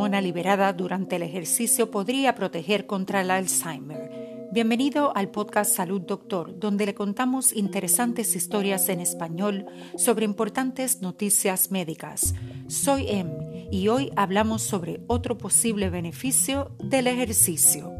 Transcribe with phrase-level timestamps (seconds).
[0.00, 4.48] hormona liberada durante el ejercicio podría proteger contra el Alzheimer.
[4.50, 9.66] Bienvenido al podcast Salud Doctor, donde le contamos interesantes historias en español
[9.98, 12.34] sobre importantes noticias médicas.
[12.66, 13.28] Soy Em
[13.70, 17.99] y hoy hablamos sobre otro posible beneficio del ejercicio.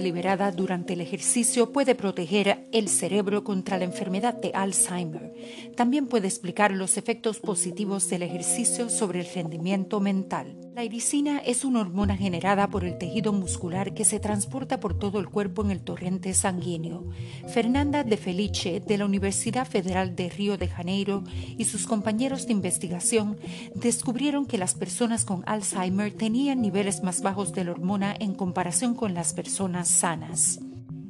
[0.00, 5.32] Liberada durante el ejercicio puede proteger el cerebro contra la enfermedad de Alzheimer.
[5.74, 10.67] También puede explicar los efectos positivos del ejercicio sobre el rendimiento mental.
[10.78, 15.18] La iricina es una hormona generada por el tejido muscular que se transporta por todo
[15.18, 17.10] el cuerpo en el torrente sanguíneo.
[17.48, 21.24] Fernanda de Felice, de la Universidad Federal de Río de Janeiro,
[21.56, 23.38] y sus compañeros de investigación
[23.74, 28.94] descubrieron que las personas con Alzheimer tenían niveles más bajos de la hormona en comparación
[28.94, 30.60] con las personas sanas.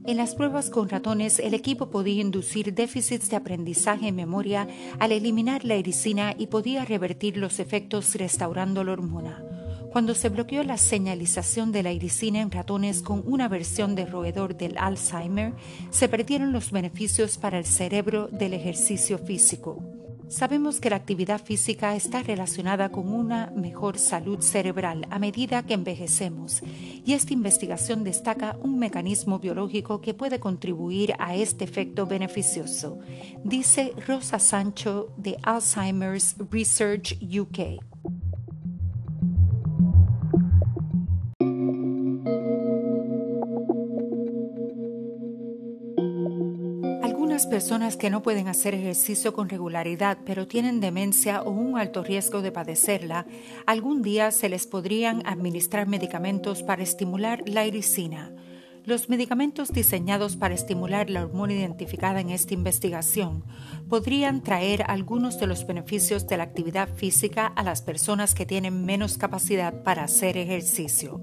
[0.07, 4.67] En las pruebas con ratones, el equipo podía inducir déficits de aprendizaje y memoria
[4.99, 9.58] al eliminar la ericina y podía revertir los efectos restaurando la hormona.
[9.93, 14.57] Cuando se bloqueó la señalización de la iricina en ratones con una versión de roedor
[14.57, 15.55] del Alzheimer,
[15.91, 19.83] se perdieron los beneficios para el cerebro del ejercicio físico.
[20.29, 25.73] Sabemos que la actividad física está relacionada con una mejor salud cerebral a medida que
[25.73, 32.99] envejecemos y esta investigación destaca un mecanismo biológico que puede contribuir a este efecto beneficioso,
[33.43, 37.83] dice Rosa Sancho de Alzheimer's Research UK.
[47.47, 52.43] Personas que no pueden hacer ejercicio con regularidad, pero tienen demencia o un alto riesgo
[52.43, 53.27] de padecerla,
[53.67, 58.33] algún día se les podrían administrar medicamentos para estimular la iricina.
[58.85, 63.45] Los medicamentos diseñados para estimular la hormona identificada en esta investigación
[63.89, 68.87] podrían traer algunos de los beneficios de la actividad física a las personas que tienen
[68.87, 71.21] menos capacidad para hacer ejercicio.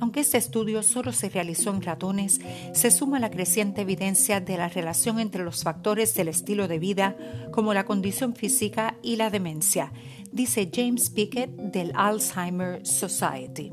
[0.00, 2.40] Aunque este estudio solo se realizó en ratones,
[2.72, 7.16] se suma la creciente evidencia de la relación entre los factores del estilo de vida,
[7.50, 9.92] como la condición física y la demencia,
[10.32, 13.72] dice James Pickett del Alzheimer Society.